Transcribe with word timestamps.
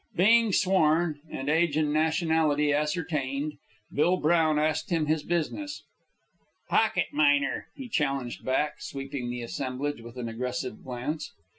Being 0.15 0.51
sworn, 0.51 1.19
and 1.29 1.47
age 1.47 1.77
and 1.77 1.93
nationality 1.93 2.73
ascertained, 2.73 3.59
Bill 3.93 4.17
Brown 4.17 4.57
asked 4.57 4.89
him 4.89 5.05
his 5.05 5.21
business. 5.21 5.83
"Pocket 6.67 7.09
miner," 7.13 7.67
he 7.75 7.87
challenged 7.87 8.43
back, 8.43 8.81
sweeping 8.81 9.29
the 9.29 9.43
assemblage 9.43 10.01
with 10.01 10.17
an 10.17 10.27
aggressive 10.27 10.83
glance. 10.83 11.31